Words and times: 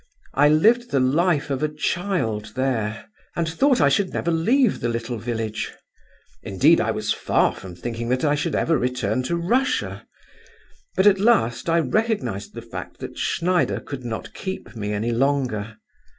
I 0.33 0.49
lived 0.49 0.89
the 0.89 0.99
life 0.99 1.51
of 1.51 1.61
a 1.61 1.69
child 1.69 2.53
there, 2.55 3.05
and 3.35 3.47
thought 3.47 3.79
I 3.79 3.89
should 3.89 4.11
never 4.11 4.31
leave 4.31 4.79
the 4.79 4.89
little 4.89 5.19
village; 5.19 5.71
indeed, 6.41 6.81
I 6.81 6.89
was 6.89 7.13
far 7.13 7.53
from 7.53 7.75
thinking 7.75 8.09
that 8.09 8.25
I 8.25 8.33
should 8.33 8.55
ever 8.55 8.79
return 8.79 9.21
to 9.21 9.35
Russia. 9.35 10.07
But 10.95 11.05
at 11.05 11.19
last 11.19 11.69
I 11.69 11.79
recognized 11.81 12.55
the 12.55 12.63
fact 12.63 12.97
that 12.99 13.19
Schneider 13.19 13.79
could 13.79 14.03
not 14.03 14.33
keep 14.33 14.75
me 14.75 14.91
any 14.91 15.11
longer. 15.11 15.77